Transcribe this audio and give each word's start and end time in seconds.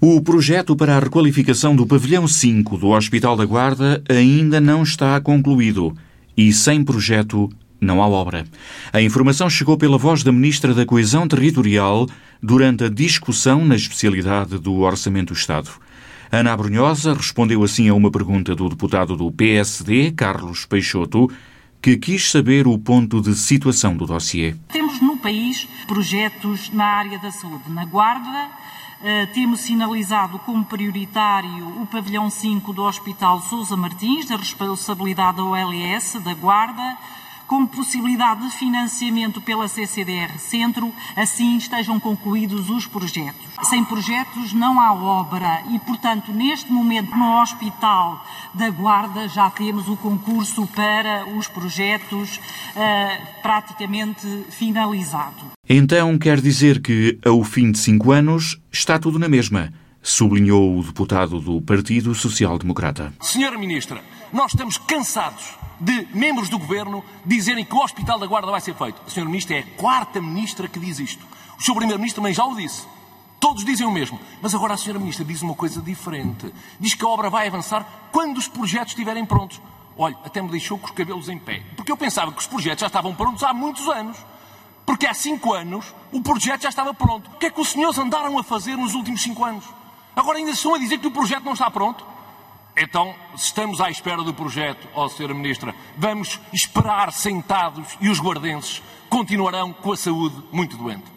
O 0.00 0.22
projeto 0.22 0.76
para 0.76 0.96
a 0.96 1.00
requalificação 1.00 1.74
do 1.74 1.84
pavilhão 1.84 2.28
5 2.28 2.78
do 2.78 2.90
Hospital 2.90 3.36
da 3.36 3.44
Guarda 3.44 4.00
ainda 4.08 4.60
não 4.60 4.84
está 4.84 5.20
concluído 5.20 5.92
e 6.36 6.52
sem 6.52 6.84
projeto 6.84 7.50
não 7.80 8.00
há 8.00 8.06
obra. 8.06 8.44
A 8.92 9.02
informação 9.02 9.50
chegou 9.50 9.76
pela 9.76 9.98
voz 9.98 10.22
da 10.22 10.30
Ministra 10.30 10.72
da 10.72 10.86
Coesão 10.86 11.26
Territorial 11.26 12.06
durante 12.40 12.84
a 12.84 12.88
discussão 12.88 13.64
na 13.64 13.74
especialidade 13.74 14.56
do 14.56 14.72
Orçamento 14.76 15.34
do 15.34 15.36
Estado. 15.36 15.68
Ana 16.30 16.52
Abrunhosa 16.52 17.12
respondeu 17.12 17.64
assim 17.64 17.88
a 17.88 17.94
uma 17.94 18.10
pergunta 18.10 18.54
do 18.54 18.68
deputado 18.68 19.16
do 19.16 19.32
PSD, 19.32 20.12
Carlos 20.12 20.64
Peixoto, 20.64 21.28
que 21.82 21.96
quis 21.96 22.30
saber 22.30 22.68
o 22.68 22.78
ponto 22.78 23.20
de 23.20 23.34
situação 23.34 23.96
do 23.96 24.06
dossiê. 24.06 24.54
Temos 24.72 24.87
país 25.18 25.68
projetos 25.86 26.70
na 26.70 26.84
área 26.84 27.18
da 27.18 27.30
saúde. 27.30 27.70
Na 27.70 27.84
Guarda, 27.84 28.50
eh, 29.02 29.26
temos 29.26 29.60
sinalizado 29.60 30.38
como 30.40 30.64
prioritário 30.64 31.82
o 31.82 31.86
pavilhão 31.86 32.30
5 32.30 32.72
do 32.72 32.82
Hospital 32.82 33.40
Sousa 33.42 33.76
Martins, 33.76 34.26
da 34.26 34.36
responsabilidade 34.36 35.36
da 35.36 35.44
OLS, 35.44 36.18
da 36.20 36.34
Guarda, 36.34 36.96
com 37.48 37.66
possibilidade 37.66 38.42
de 38.42 38.54
financiamento 38.56 39.40
pela 39.40 39.66
CCDR 39.66 40.38
Centro, 40.38 40.92
assim 41.16 41.56
estejam 41.56 41.98
concluídos 41.98 42.68
os 42.68 42.86
projetos. 42.86 43.40
Sem 43.70 43.82
projetos 43.82 44.52
não 44.52 44.78
há 44.78 44.92
obra 44.92 45.62
e, 45.70 45.78
portanto, 45.78 46.30
neste 46.30 46.70
momento 46.70 47.16
no 47.16 47.40
Hospital 47.40 48.22
da 48.52 48.68
Guarda 48.68 49.26
já 49.28 49.48
temos 49.48 49.88
o 49.88 49.96
concurso 49.96 50.66
para 50.68 51.26
os 51.26 51.48
projetos 51.48 52.36
uh, 52.36 53.42
praticamente 53.42 54.26
finalizado. 54.50 55.46
Então 55.66 56.18
quer 56.18 56.40
dizer 56.40 56.82
que, 56.82 57.18
ao 57.24 57.42
fim 57.42 57.72
de 57.72 57.78
cinco 57.78 58.12
anos, 58.12 58.60
está 58.70 58.98
tudo 58.98 59.18
na 59.18 59.28
mesma, 59.28 59.72
sublinhou 60.02 60.78
o 60.78 60.82
deputado 60.82 61.40
do 61.40 61.62
Partido 61.62 62.14
Social 62.14 62.58
Democrata. 62.58 63.12
Senhora 63.22 63.56
Ministra, 63.56 64.02
nós 64.32 64.52
estamos 64.52 64.76
cansados 64.76 65.56
de 65.80 66.08
membros 66.12 66.48
do 66.48 66.58
Governo 66.58 67.04
dizerem 67.24 67.64
que 67.64 67.74
o 67.74 67.82
Hospital 67.82 68.18
da 68.18 68.26
Guarda 68.26 68.50
vai 68.50 68.60
ser 68.60 68.74
feito. 68.74 69.00
A 69.06 69.10
Senhora 69.10 69.30
Ministra 69.30 69.56
é 69.56 69.60
a 69.60 69.80
quarta 69.80 70.20
Ministra 70.20 70.68
que 70.68 70.78
diz 70.78 70.98
isto. 70.98 71.24
O 71.58 71.62
Sr. 71.62 71.74
Primeiro-Ministro 71.74 72.22
também 72.22 72.34
já 72.34 72.44
o 72.44 72.54
disse. 72.54 72.86
Todos 73.40 73.64
dizem 73.64 73.86
o 73.86 73.90
mesmo. 73.90 74.18
Mas 74.42 74.54
agora 74.54 74.74
a 74.74 74.76
Senhora 74.76 74.98
Ministra 74.98 75.24
diz 75.24 75.42
uma 75.42 75.54
coisa 75.54 75.80
diferente. 75.80 76.52
Diz 76.78 76.94
que 76.94 77.04
a 77.04 77.08
obra 77.08 77.30
vai 77.30 77.46
avançar 77.46 77.86
quando 78.10 78.38
os 78.38 78.48
projetos 78.48 78.92
estiverem 78.92 79.24
prontos. 79.24 79.60
Olha, 79.96 80.16
até 80.24 80.40
me 80.42 80.48
deixou 80.48 80.78
com 80.78 80.86
os 80.86 80.92
cabelos 80.92 81.28
em 81.28 81.38
pé. 81.38 81.62
Porque 81.76 81.90
eu 81.90 81.96
pensava 81.96 82.32
que 82.32 82.38
os 82.38 82.46
projetos 82.46 82.80
já 82.80 82.86
estavam 82.86 83.14
prontos 83.14 83.42
há 83.42 83.52
muitos 83.52 83.86
anos. 83.88 84.16
Porque 84.84 85.06
há 85.06 85.14
cinco 85.14 85.52
anos 85.52 85.94
o 86.12 86.20
projeto 86.20 86.62
já 86.62 86.68
estava 86.68 86.94
pronto. 86.94 87.30
O 87.30 87.38
que 87.38 87.46
é 87.46 87.50
que 87.50 87.60
os 87.60 87.68
senhores 87.68 87.98
andaram 87.98 88.38
a 88.38 88.42
fazer 88.42 88.76
nos 88.76 88.94
últimos 88.94 89.22
cinco 89.22 89.44
anos? 89.44 89.64
Agora 90.16 90.38
ainda 90.38 90.50
estão 90.50 90.74
a 90.74 90.78
dizer 90.78 90.98
que 90.98 91.06
o 91.06 91.10
projeto 91.10 91.44
não 91.44 91.52
está 91.52 91.70
pronto? 91.70 92.04
Então, 92.80 93.12
se 93.36 93.46
estamos 93.46 93.80
à 93.80 93.90
espera 93.90 94.22
do 94.22 94.32
projeto, 94.32 94.86
ó 94.94 95.06
Sra. 95.06 95.34
Ministra, 95.34 95.74
vamos 95.96 96.40
esperar 96.52 97.12
sentados 97.12 97.98
e 98.00 98.08
os 98.08 98.20
guardenses 98.20 98.80
continuarão 99.08 99.72
com 99.72 99.92
a 99.92 99.96
saúde 99.96 100.36
muito 100.52 100.76
doente. 100.76 101.10